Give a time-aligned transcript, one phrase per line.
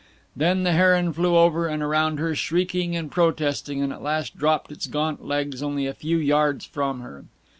[0.35, 4.71] Then the heron flew over and around her, shrieking and protesting, and at last dropped
[4.71, 7.25] its gaunt legs only a few yards from her.